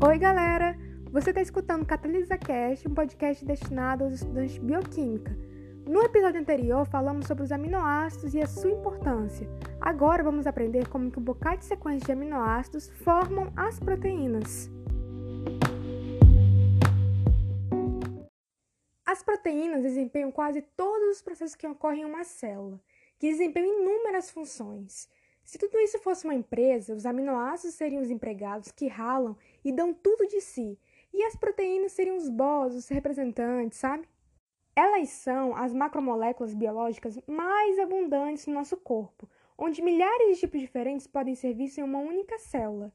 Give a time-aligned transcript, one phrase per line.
[0.00, 0.78] Oi, galera!
[1.10, 5.36] Você está escutando Catalisa Cast, um podcast destinado aos estudantes de bioquímica.
[5.88, 9.48] No episódio anterior, falamos sobre os aminoácidos e a sua importância.
[9.80, 14.70] Agora vamos aprender como que um bocado de sequência de aminoácidos formam as proteínas.
[19.04, 22.80] As proteínas desempenham quase todos os processos que ocorrem em uma célula,
[23.18, 25.08] que desempenham inúmeras funções.
[25.48, 29.34] Se tudo isso fosse uma empresa, os aminoácidos seriam os empregados que ralam
[29.64, 30.78] e dão tudo de si,
[31.10, 34.06] e as proteínas seriam os boss, os representantes, sabe?
[34.76, 41.06] Elas são as macromoléculas biológicas mais abundantes no nosso corpo, onde milhares de tipos diferentes
[41.06, 42.92] podem ser vistos em uma única célula.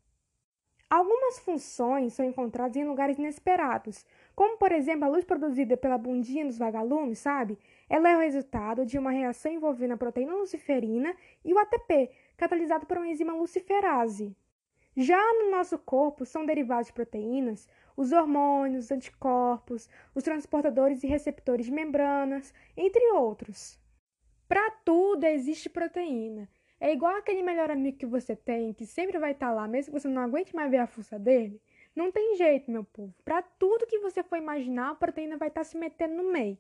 [0.88, 6.46] Algumas funções são encontradas em lugares inesperados, como por exemplo a luz produzida pela bundinha
[6.46, 7.58] dos vagalumes, sabe?
[7.90, 12.86] Ela é o resultado de uma reação envolvendo a proteína luciferina e o ATP, catalisado
[12.86, 14.36] por uma enzima luciferase.
[14.96, 21.08] Já no nosso corpo são derivados de proteínas os hormônios, os anticorpos, os transportadores e
[21.08, 23.80] receptores de membranas, entre outros.
[24.48, 26.50] Para tudo existe proteína.
[26.80, 29.94] É igual aquele melhor amigo que você tem, que sempre vai estar tá lá, mesmo
[29.94, 31.62] que você não aguente mais ver a força dele.
[31.96, 33.14] Não tem jeito, meu povo.
[33.24, 36.58] Para tudo que você for imaginar, a proteína vai estar tá se metendo no meio.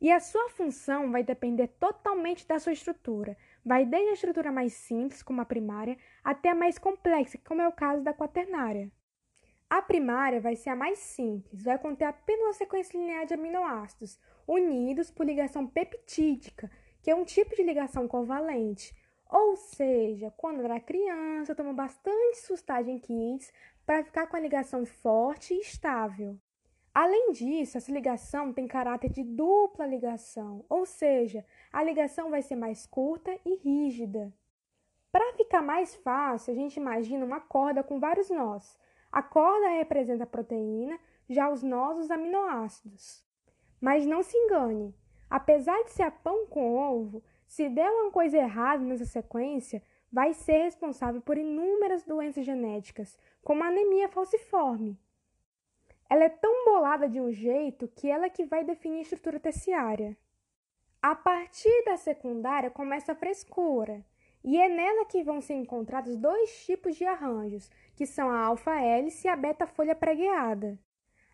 [0.00, 3.36] E a sua função vai depender totalmente da sua estrutura.
[3.64, 7.68] Vai desde a estrutura mais simples, como a primária, até a mais complexa, como é
[7.68, 8.90] o caso da quaternária.
[9.70, 14.18] A primária vai ser a mais simples, vai conter apenas uma sequência linear de aminoácidos,
[14.46, 16.70] unidos por ligação peptídica,
[17.02, 18.96] que é um tipo de ligação covalente.
[19.28, 23.52] Ou seja, quando era criança, toma bastante sustagem kits
[23.84, 26.38] para ficar com a ligação forte e estável.
[26.94, 32.56] Além disso, essa ligação tem caráter de dupla ligação, ou seja, a ligação vai ser
[32.56, 34.32] mais curta e rígida.
[35.12, 38.78] Para ficar mais fácil, a gente imagina uma corda com vários nós.
[39.10, 43.24] A corda representa a proteína, já os nós os aminoácidos.
[43.80, 44.94] Mas não se engane,
[45.30, 49.82] apesar de ser pão com ovo, se der uma coisa errada nessa sequência,
[50.12, 54.98] vai ser responsável por inúmeras doenças genéticas, como anemia falciforme.
[56.10, 59.38] Ela é tão bolada de um jeito que ela é que vai definir a estrutura
[59.38, 60.16] terciária.
[61.02, 64.04] A partir da secundária começa a frescura,
[64.42, 69.26] e é nela que vão ser encontrados dois tipos de arranjos, que são a alfa-hélice
[69.26, 70.78] e a beta-folha pregueada.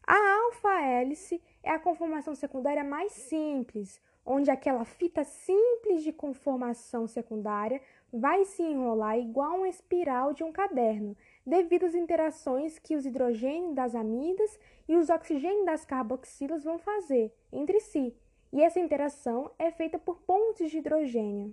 [0.06, 7.80] A alfa-hélice é a conformação secundária mais simples, onde aquela fita simples de conformação secundária
[8.16, 13.74] vai se enrolar igual uma espiral de um caderno, devido às interações que os hidrogênios
[13.74, 18.16] das amidas e os oxigênios das carboxilas vão fazer entre si,
[18.52, 21.52] e essa interação é feita por pontes de hidrogênio.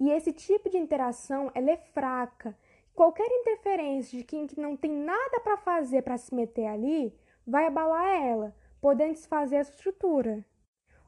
[0.00, 2.58] E esse tipo de interação ela é fraca.
[2.92, 8.20] Qualquer interferência de quem não tem nada para fazer para se meter ali vai abalar
[8.20, 10.44] ela, podendo desfazer a estrutura.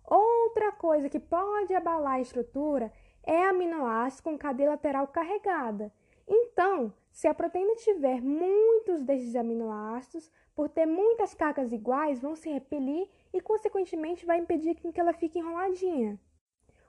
[0.06, 2.92] Outra coisa que pode abalar a estrutura
[3.24, 5.92] é aminoácido com cadeia lateral carregada.
[6.26, 12.48] Então, se a proteína tiver muitos desses aminoácidos, por ter muitas cargas iguais, vão se
[12.48, 16.18] repelir e, consequentemente, vai impedir que ela fique enroladinha.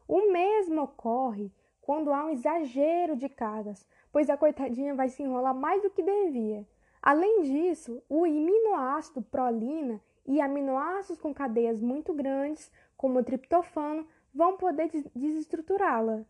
[0.08, 1.52] O mesmo ocorre
[1.82, 6.02] quando há um exagero de cargas, pois a coitadinha vai se enrolar mais do que
[6.02, 6.68] devia.
[7.02, 14.58] Além disso, o aminoácido prolina e aminoácidos com cadeias muito grandes, como o triptofano, vão
[14.58, 16.26] poder desestruturá-la.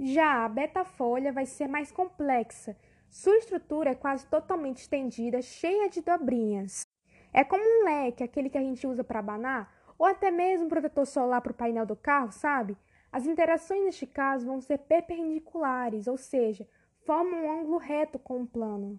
[0.00, 2.76] Já a beta-folha vai ser mais complexa.
[3.10, 6.86] Sua estrutura é quase totalmente estendida, cheia de dobrinhas.
[7.32, 10.68] É como um leque, aquele que a gente usa para abanar, ou até mesmo um
[10.68, 12.76] protetor solar para o painel do carro, sabe?
[13.12, 16.66] As interações neste caso vão ser perpendiculares, ou seja,
[17.04, 18.98] formam um ângulo reto com o plano.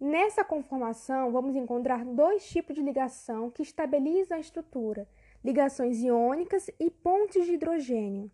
[0.00, 5.08] Nessa conformação, vamos encontrar dois tipos de ligação que estabilizam a estrutura:
[5.44, 8.30] ligações iônicas e pontes de hidrogênio.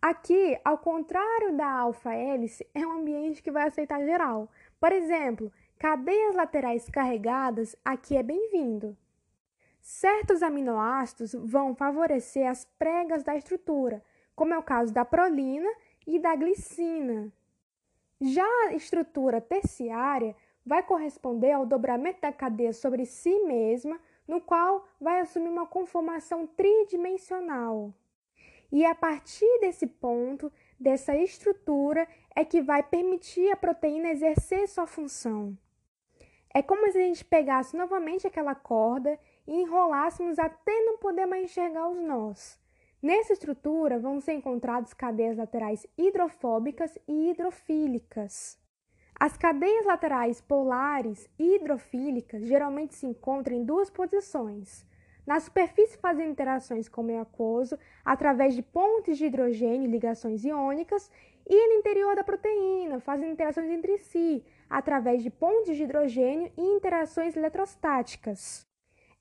[0.00, 4.50] Aqui, ao contrário da alfa-hélice, é um ambiente que vai aceitar geral.
[4.80, 8.96] Por exemplo, cadeias laterais carregadas, aqui é bem-vindo.
[9.80, 14.02] Certos aminoácidos vão favorecer as pregas da estrutura,
[14.34, 15.68] como é o caso da prolina
[16.06, 17.32] e da glicina.
[18.20, 24.86] Já a estrutura terciária vai corresponder ao dobramento da cadeia sobre si mesma, no qual
[25.00, 27.92] vai assumir uma conformação tridimensional.
[28.70, 34.86] E a partir desse ponto, dessa estrutura, é que vai permitir a proteína exercer sua
[34.86, 35.56] função.
[36.54, 41.44] É como se a gente pegasse novamente aquela corda e enrolássemos até não poder mais
[41.44, 42.60] enxergar os nós.
[43.02, 48.61] Nessa estrutura vão ser encontradas cadeias laterais hidrofóbicas e hidrofílicas.
[49.18, 54.84] As cadeias laterais polares hidrofílicas geralmente se encontram em duas posições.
[55.26, 60.44] Na superfície fazem interações com o meio aquoso através de pontes de hidrogênio e ligações
[60.44, 61.10] iônicas
[61.48, 66.62] e no interior da proteína fazem interações entre si através de pontes de hidrogênio e
[66.62, 68.66] interações eletrostáticas.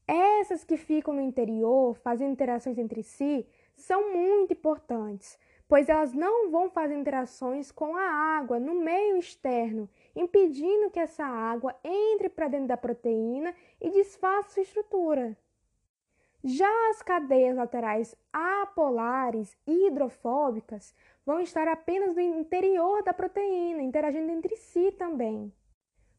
[0.07, 3.45] Essas que ficam no interior fazendo interações entre si
[3.75, 5.37] são muito importantes,
[5.71, 11.23] pois elas não vão fazer interações com a água no meio externo, impedindo que essa
[11.23, 15.37] água entre para dentro da proteína e desfaça sua estrutura.
[16.43, 20.93] Já as cadeias laterais apolares e hidrofóbicas
[21.25, 25.53] vão estar apenas no interior da proteína, interagindo entre si também.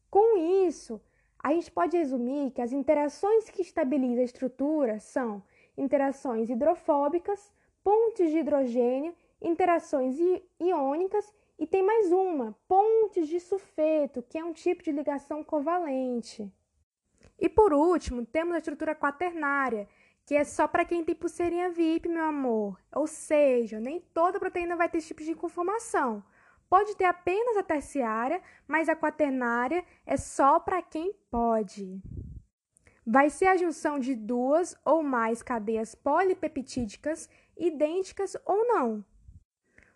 [0.09, 0.35] Com
[0.65, 0.99] isso,
[1.37, 5.43] a gente pode resumir que as interações que estabilizam a estrutura são
[5.77, 7.53] interações hidrofóbicas,
[7.83, 10.15] pontes de hidrogênio interações
[10.59, 16.51] iônicas e tem mais uma, pontes de sulfeto, que é um tipo de ligação covalente.
[17.39, 19.87] E por último, temos a estrutura quaternária,
[20.25, 22.79] que é só para quem tem pulseirinha VIP, meu amor.
[22.95, 26.23] Ou seja, nem toda proteína vai ter esse tipo de conformação.
[26.69, 32.01] Pode ter apenas a terciária, mas a quaternária é só para quem pode.
[33.05, 39.05] Vai ser a junção de duas ou mais cadeias polipeptídicas idênticas ou não.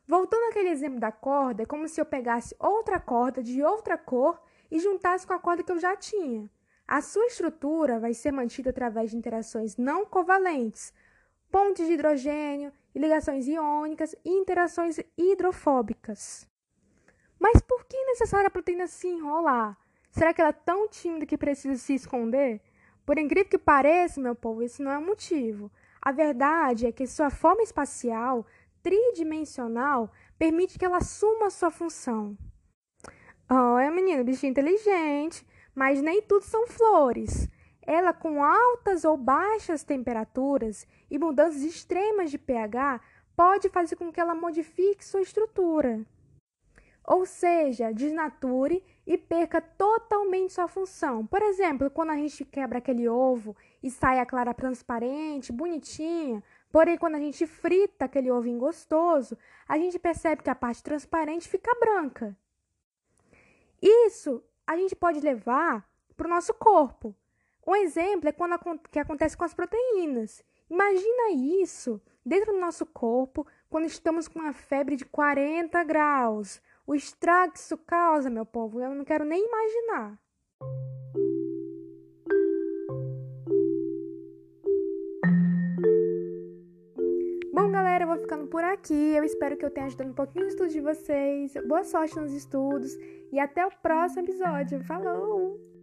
[0.08, 4.42] Voltando àquele exemplo da corda, é como se eu pegasse outra corda de outra cor
[4.72, 6.50] e juntasse com a corda que eu já tinha.
[6.88, 10.94] A sua estrutura vai ser mantida através de interações não covalentes,
[11.52, 16.48] pontes de hidrogênio, ligações iônicas e interações hidrofóbicas.
[17.38, 19.78] Mas por que é necessário a proteína se enrolar?
[20.10, 22.62] Será que ela é tão tímida que precisa se esconder?
[23.06, 25.70] Por incrível que pareça, meu povo, isso não é o motivo.
[26.02, 28.46] A verdade é que sua forma espacial
[28.82, 32.38] tridimensional permite que ela assuma sua função.
[33.50, 37.48] Oh, é menina, bichinho inteligente, mas nem tudo são flores.
[37.82, 43.00] Ela, com altas ou baixas temperaturas e mudanças extremas de pH,
[43.36, 46.06] pode fazer com que ela modifique sua estrutura.
[47.08, 51.26] Ou seja, desnature e perca totalmente sua função.
[51.26, 56.98] Por exemplo, quando a gente quebra aquele ovo e sai a clara transparente, bonitinha, Porém,
[56.98, 59.38] quando a gente frita aquele ovinho gostoso,
[59.68, 62.38] a gente percebe que a parte transparente fica branca.
[63.82, 67.16] Isso a gente pode levar para o nosso corpo.
[67.66, 68.60] Um exemplo é quando
[68.92, 70.44] que acontece com as proteínas.
[70.70, 76.62] Imagina isso dentro do nosso corpo quando estamos com uma febre de 40 graus.
[76.88, 80.18] O estrago que isso causa, meu povo, eu não quero nem imaginar.
[87.54, 88.94] Bom, galera, eu vou ficando por aqui.
[88.94, 91.54] Eu espero que eu tenha ajudado um pouquinho no estudo de vocês.
[91.68, 92.96] Boa sorte nos estudos
[93.34, 94.82] e até o próximo episódio.
[94.86, 95.77] Falou!